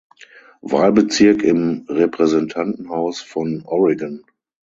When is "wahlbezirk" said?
0.61-1.43